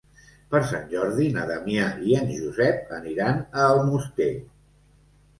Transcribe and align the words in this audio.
Per 0.53 0.59
Sant 0.67 0.85
Jordi 0.93 1.25
na 1.33 1.43
Damià 1.49 1.89
i 2.11 2.15
en 2.19 2.31
Josep 2.37 2.95
aniran 2.99 3.43
a 3.43 3.67
Almoster. 3.75 4.31